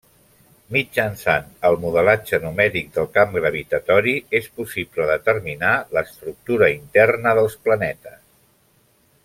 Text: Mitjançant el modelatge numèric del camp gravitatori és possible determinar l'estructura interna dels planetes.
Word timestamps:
Mitjançant 0.75 1.51
el 1.69 1.77
modelatge 1.83 2.39
numèric 2.45 2.89
del 2.95 3.11
camp 3.19 3.37
gravitatori 3.37 4.15
és 4.41 4.49
possible 4.61 5.07
determinar 5.13 5.77
l'estructura 5.99 6.73
interna 6.81 7.39
dels 7.43 7.59
planetes. 7.69 8.19